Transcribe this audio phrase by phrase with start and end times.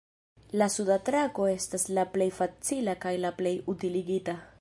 [0.59, 4.37] La suda trako estas la plej facila kaj la plej utiligita.